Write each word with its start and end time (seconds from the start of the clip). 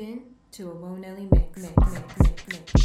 To 0.00 0.70
a 0.70 0.74
Monelli 0.74 1.28
mix. 1.30 1.56
mix, 1.58 1.74
mix, 1.76 2.18
mix, 2.18 2.48
mix. 2.48 2.79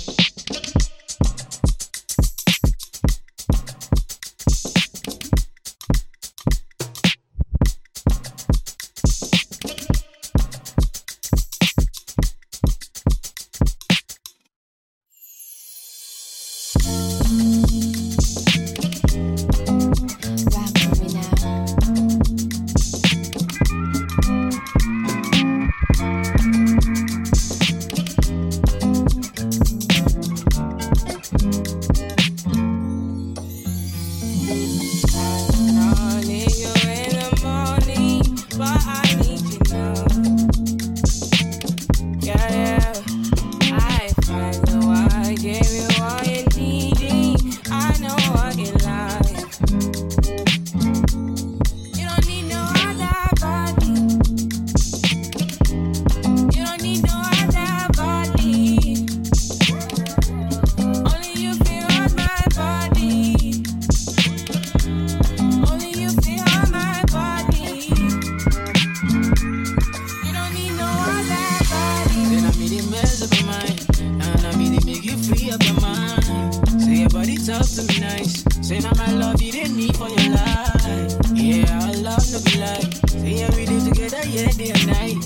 up 75.55 75.63
your 75.63 75.79
mind. 75.79 76.81
Say 76.81 76.95
your 77.01 77.09
body 77.09 77.37
talk 77.37 77.65
to 77.65 77.83
me 77.83 77.99
nice. 77.99 78.43
Say 78.61 78.79
now 78.79 78.91
my 78.95 79.11
love 79.11 79.41
you 79.41 79.51
didn't 79.51 79.77
need 79.77 79.95
for 79.95 80.09
your 80.09 80.29
life. 80.31 81.15
Yeah, 81.33 81.79
I 81.81 81.91
love 81.91 82.25
to 82.31 82.39
be 82.43 82.59
like. 82.59 82.91
Say 83.07 83.39
yeah, 83.39 83.55
we 83.55 83.65
did 83.65 83.83
together, 83.85 84.21
yeah, 84.27 84.51
day 84.51 84.71
and 84.71 84.87
night. 84.87 85.19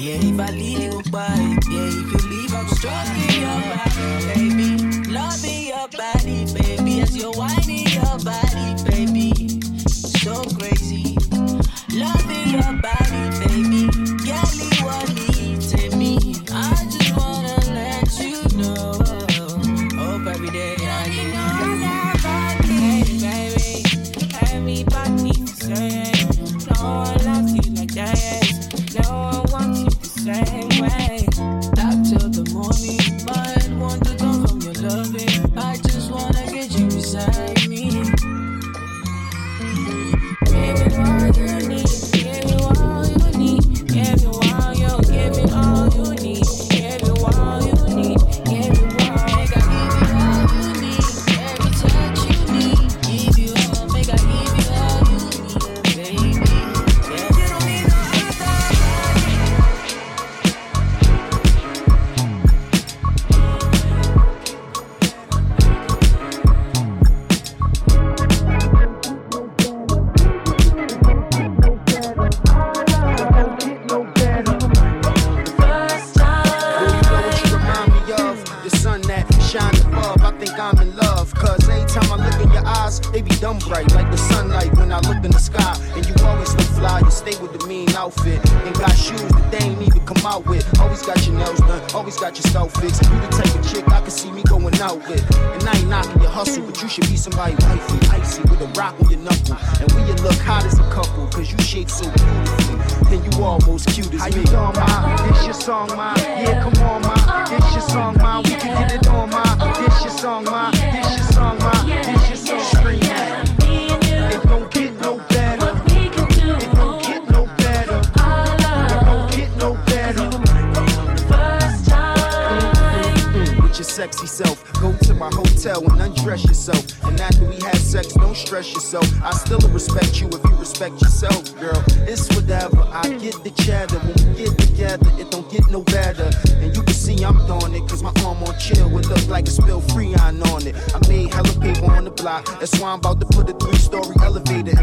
Yeah, 0.00 0.16
if 0.16 0.40
I 0.40 0.50
leave, 0.50 0.82
you 0.82 0.90
will 0.90 1.10
buy. 1.10 1.36
Yeah, 1.70 1.88
if 1.88 2.12
you 2.12 2.30
leave, 2.30 2.54
I'm 2.54 2.68
struggling. 2.68 3.21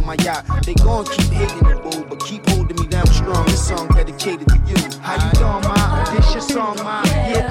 my 0.10 0.16
yacht. 0.26 0.44
They 0.66 0.74
gon' 0.74 1.06
keep 1.06 1.30
hating 1.30 1.68
the 1.70 1.76
boo, 1.84 2.04
but 2.10 2.20
keep 2.26 2.44
holding 2.50 2.78
me 2.82 2.88
down 2.88 3.06
strong. 3.08 3.46
This 3.46 3.68
song 3.68 3.88
dedicated 3.90 4.48
to 4.48 4.58
you. 4.66 4.82
How 5.02 5.22
you 5.24 5.32
doing, 5.38 5.62
ma? 5.70 6.04
This 6.16 6.34
your 6.34 6.42
song, 6.42 6.78
ma? 6.78 7.04
Yeah, 7.06 7.49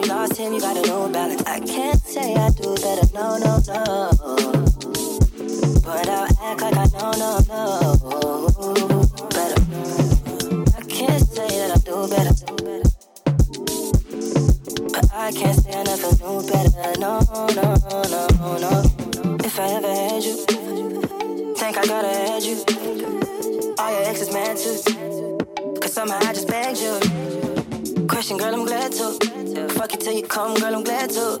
you 0.00 0.08
lost 0.08 0.36
him, 0.36 0.52
you 0.52 0.60
gotta 0.60 0.86
know 0.86 1.08
balance. 1.08 1.42
I 1.46 1.60
can't 1.60 2.00
say 2.00 2.34
I 2.34 2.50
do 2.50 2.74
better, 2.76 3.06
no, 3.12 3.36
no, 3.38 3.60
no. 3.66 3.99
come, 30.30 30.54
girl, 30.54 30.76
I'm 30.76 30.84
glad 30.84 31.10
to. 31.10 31.39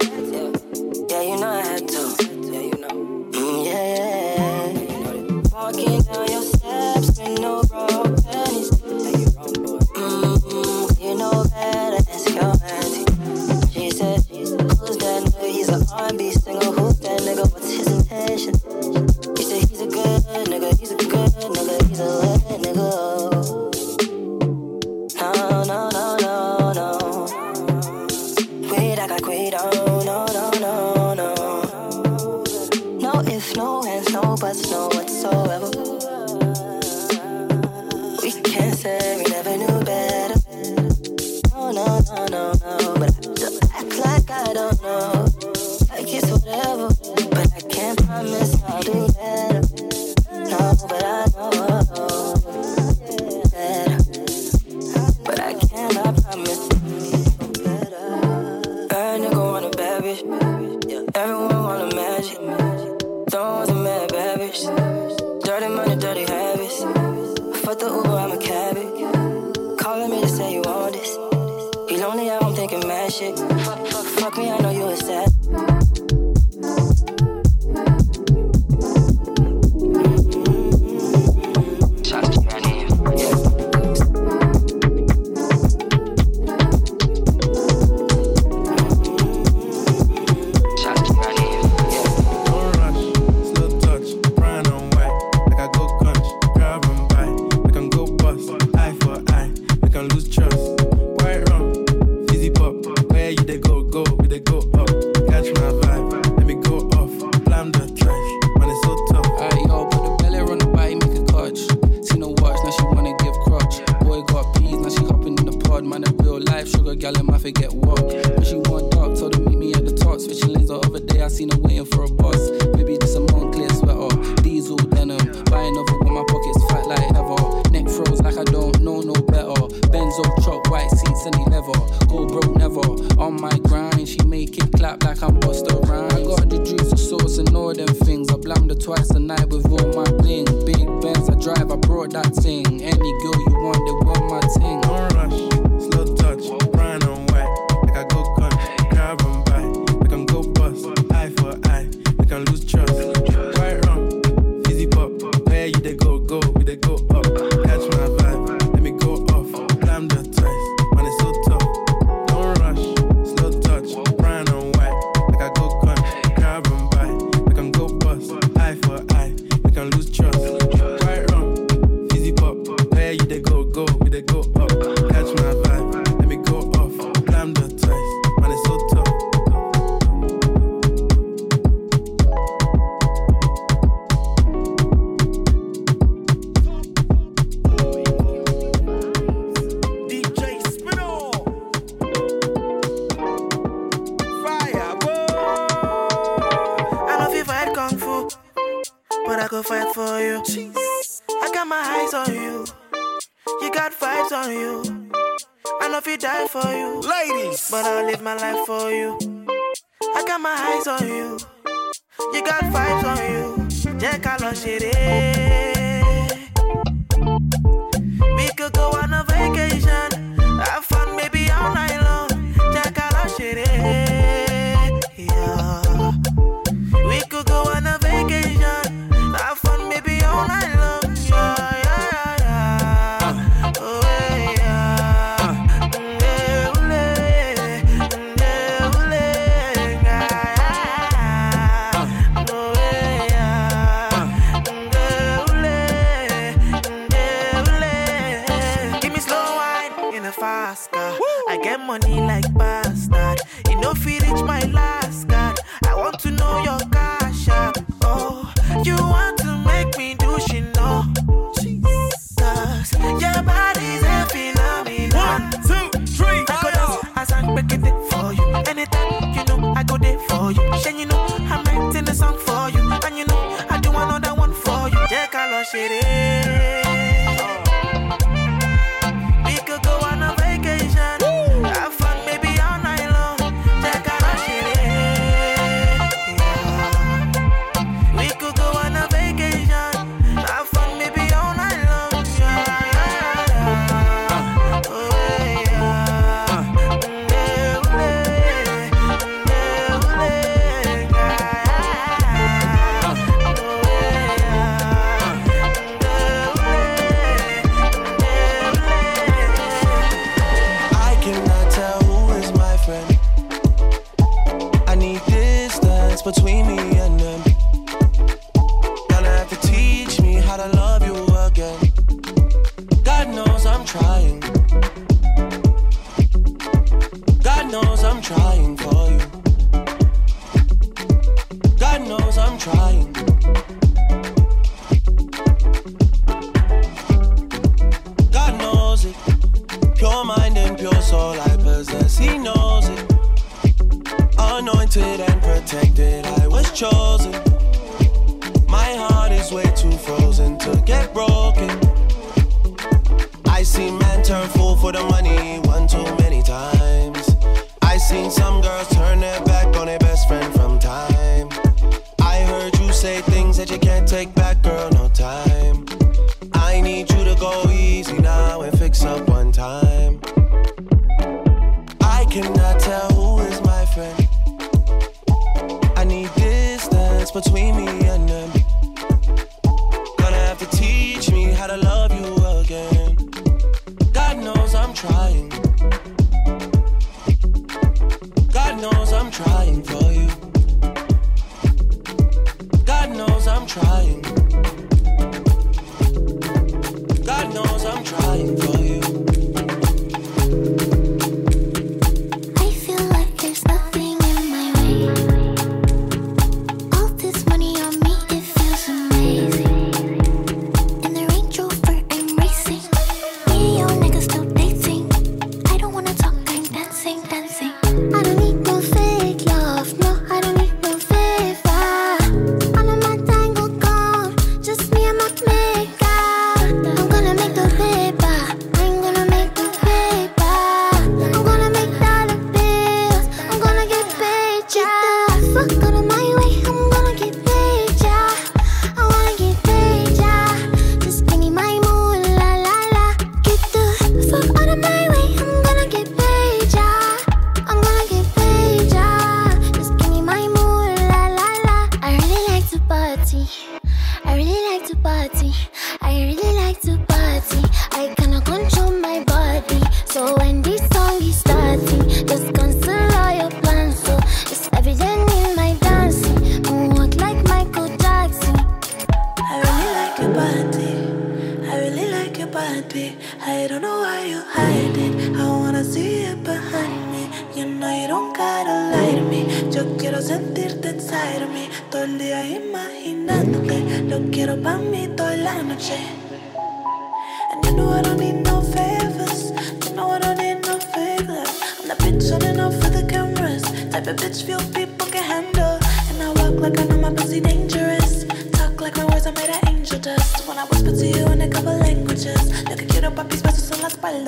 forget 117.52 117.79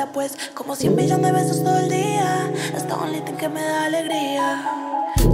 pues 0.07 0.37
como 0.55 0.75
100 0.75 0.97
millones 0.97 1.27
de 1.27 1.33
besos 1.33 1.63
todo 1.63 1.79
el 1.79 1.91
día. 1.91 2.51
Hasta 2.75 2.97
un 2.97 3.13
litín 3.13 3.37
que 3.37 3.49
me 3.49 3.63
da 3.63 3.85
alegría. 3.85 4.63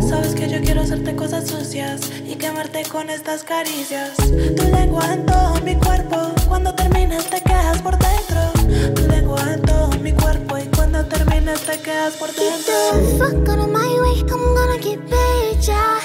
Sabes 0.09 0.35
que 0.35 0.49
yo 0.49 0.61
quiero 0.61 0.83
hacerte 0.83 1.15
cosas 1.15 1.47
sucias 1.49 2.01
y 2.27 2.35
quemarte 2.35 2.83
con 2.85 3.09
estas 3.11 3.45
caricias. 3.45 4.17
Tu 4.17 4.65
lengua 4.65 5.13
en 5.13 5.25
todo 5.27 5.55
mi 5.65 5.77
cuerpo, 5.77 6.17
cuando 6.49 6.75
terminas 6.75 7.25
te 7.27 7.41
quedas 7.41 7.81
por 7.83 7.97
dentro. 7.99 8.95
Tu 8.95 9.09
lengua 9.09 9.41
en 9.53 9.63
todo 9.63 9.91
mi 10.01 10.13
cuerpo 10.13 10.59
y 10.59 10.65
cuando 10.77 11.05
terminas 11.07 11.61
te 11.61 11.81
quedas 11.81 12.15
por 12.15 12.29
dentro. 12.35 12.75
Get 12.93 13.03
the 13.03 13.19
fuck 13.19 13.49
out 13.49 13.59
of 13.61 13.69
my 13.69 14.01
way, 14.01 14.21
I'm 14.31 14.55
gonna 14.55 14.79
get 14.79 15.01
paid, 15.09 15.61
yeah. 15.63 16.01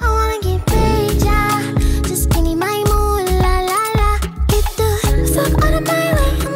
I 0.00 0.06
wanna 0.06 0.38
get 0.40 0.64
paid, 0.66 1.22
yeah. 1.22 1.60
Just 2.02 2.30
give 2.30 2.56
my 2.56 2.84
mood, 2.86 3.30
la 3.42 3.60
la 3.62 3.80
la. 3.98 4.18
Get 4.46 4.64
the 4.76 5.32
fuck 5.34 5.64
out 5.64 5.74
of 5.74 5.86
my 5.86 6.14
way. 6.14 6.47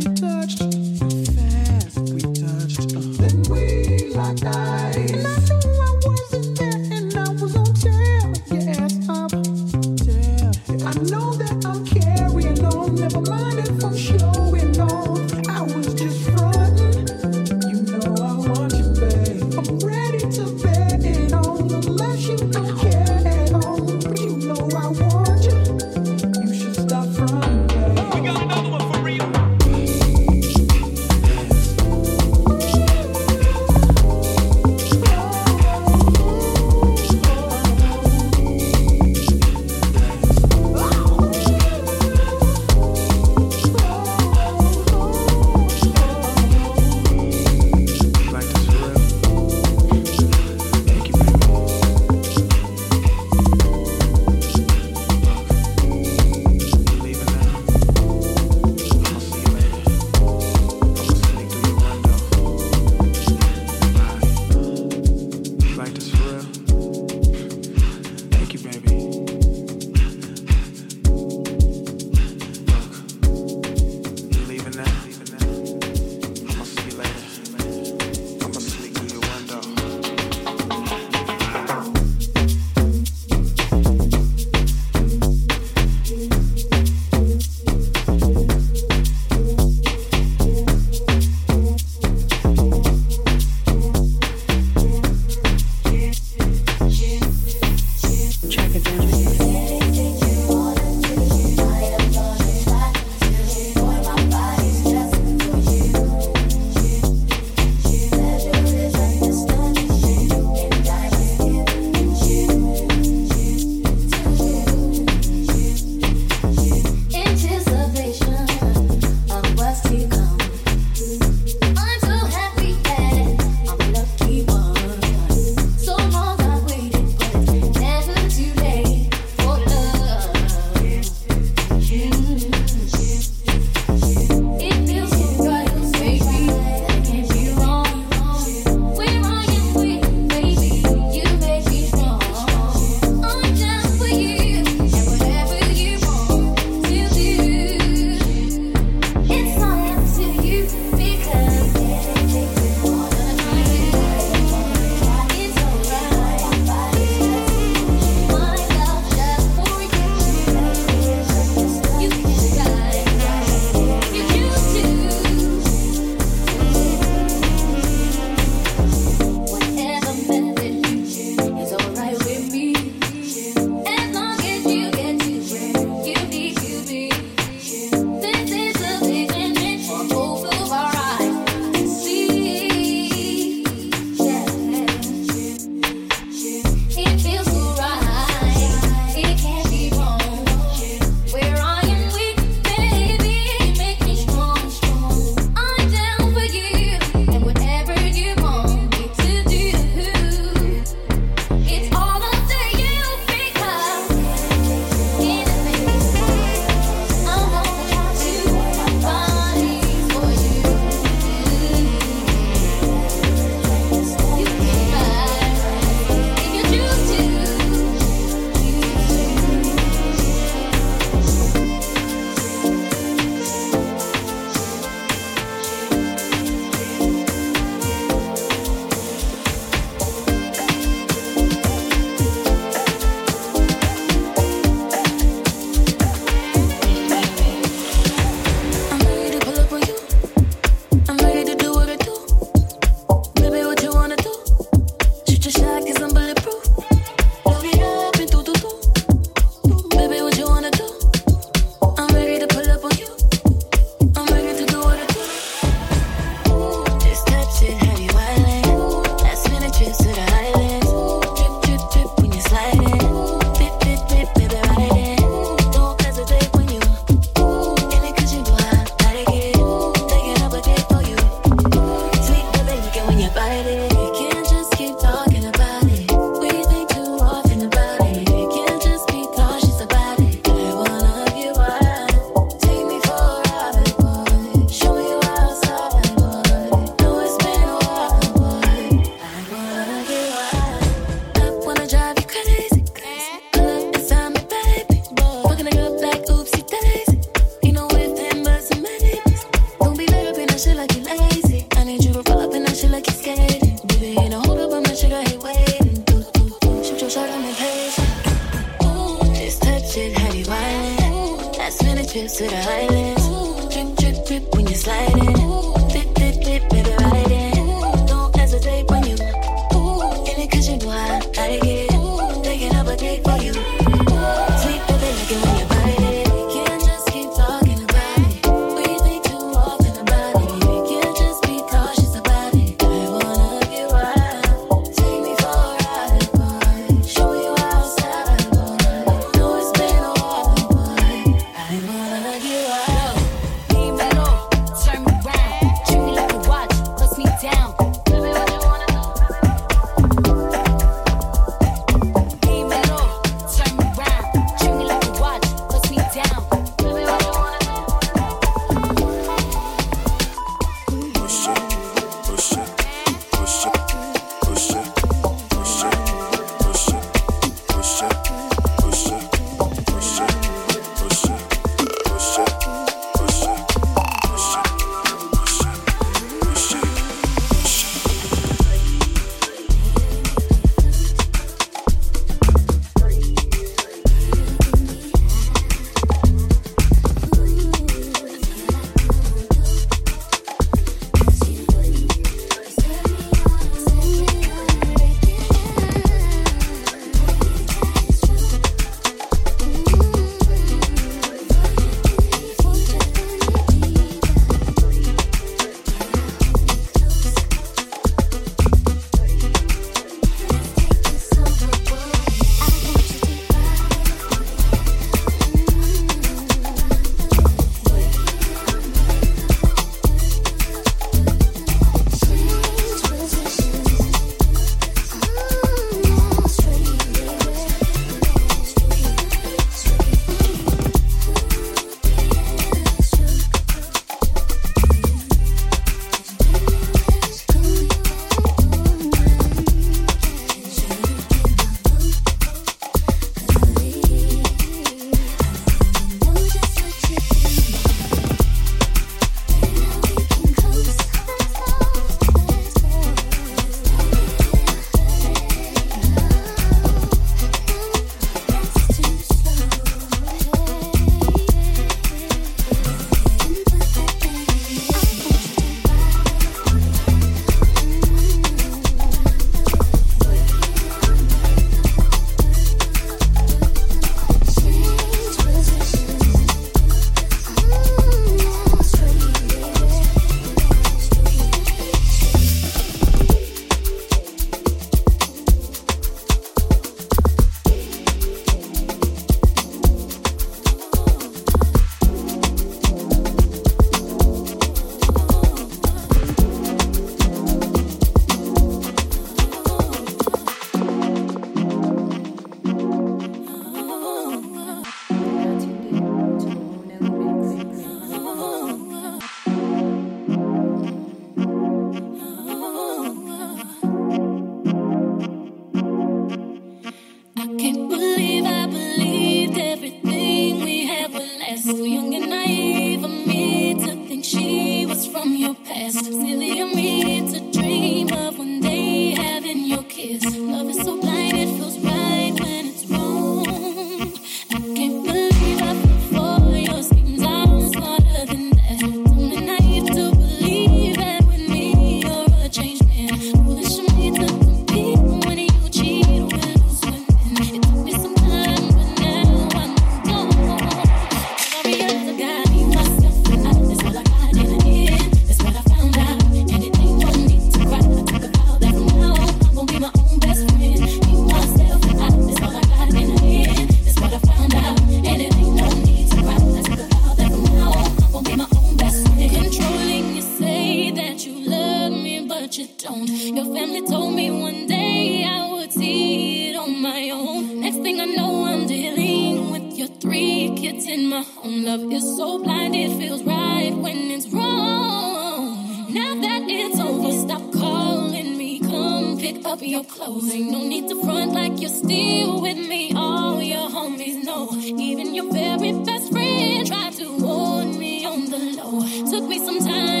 but 572.41 572.57
you 572.57 572.67
don't. 572.79 573.07
Your 573.07 573.45
family 573.45 573.85
told 573.85 574.15
me 574.15 574.31
one 574.31 574.65
day 574.65 575.23
I 575.23 575.47
would 575.51 575.71
see 575.71 576.49
it 576.49 576.55
on 576.55 576.81
my 576.81 577.11
own. 577.11 577.59
Next 577.61 577.77
thing 577.77 577.99
I 578.01 578.05
know, 578.05 578.45
I'm 578.45 578.65
dealing 578.65 579.51
with 579.51 579.77
your 579.77 579.89
three 579.99 580.51
kids 580.57 580.87
in 580.87 581.07
my 581.09 581.21
home. 581.21 581.63
Love 581.65 581.83
is 581.93 582.03
so 582.17 582.39
blind, 582.39 582.75
it 582.75 582.97
feels 582.97 583.21
right 583.23 583.73
when 583.75 584.09
it's 584.09 584.27
wrong. 584.29 585.93
Now 585.93 586.15
that 586.15 586.41
it's 586.47 586.79
over, 586.79 587.11
stop 587.11 587.43
calling 587.53 588.35
me. 588.35 588.59
Come 588.59 589.19
pick 589.19 589.45
up 589.45 589.61
your 589.61 589.83
clothes. 589.83 590.33
Ain't 590.33 590.49
no 590.51 590.63
need 590.63 590.89
to 590.89 590.99
front 591.03 591.33
like 591.33 591.61
you're 591.61 591.69
still 591.69 592.41
with 592.41 592.57
me. 592.57 592.91
All 592.95 593.39
your 593.39 593.69
homies 593.69 594.23
know, 594.23 594.49
even 594.55 595.13
your 595.13 595.31
very 595.31 595.73
best 595.85 596.11
friend 596.11 596.65
tried 596.65 596.93
to 596.93 597.07
warn 597.19 597.77
me 597.77 598.03
on 598.03 598.31
the 598.31 598.39
low. 598.57 598.81
Took 599.11 599.29
me 599.29 599.37
some 599.45 599.59
time. 599.59 600.00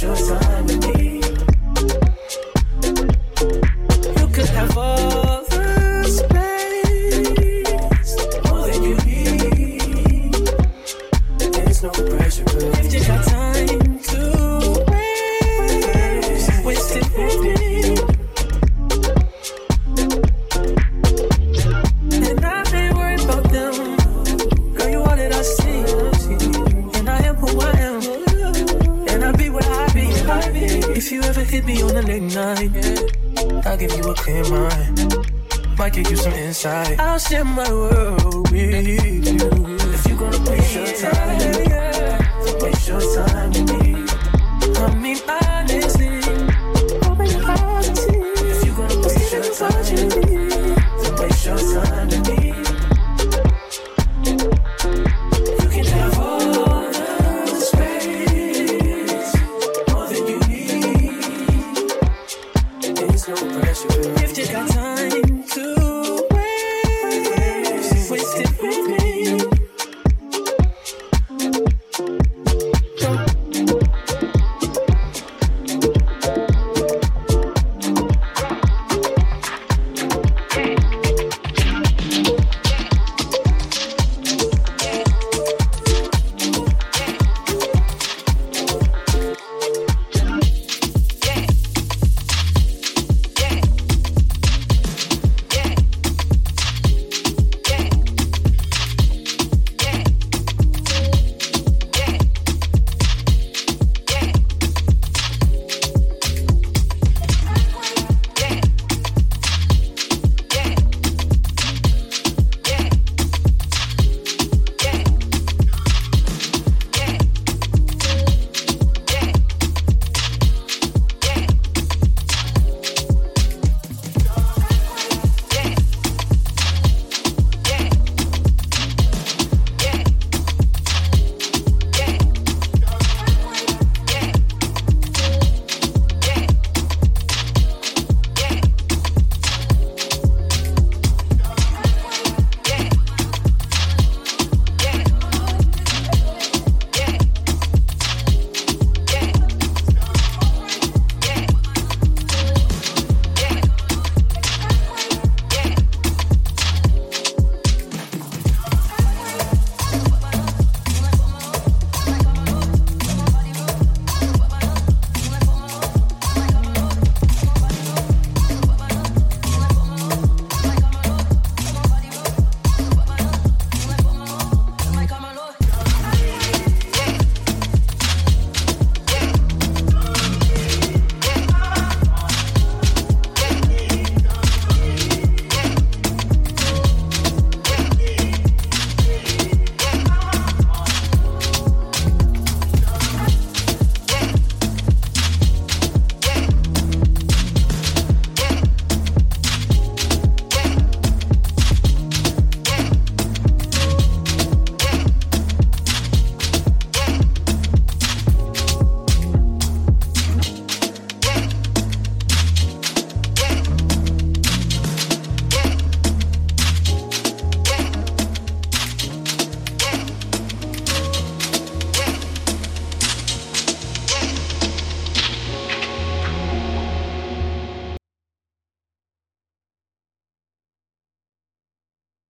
Time 0.00 0.39